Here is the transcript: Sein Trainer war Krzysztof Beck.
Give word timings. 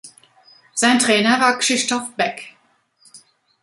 Sein 0.73 0.97
Trainer 0.97 1.39
war 1.41 1.59
Krzysztof 1.59 2.15
Beck. 2.15 2.55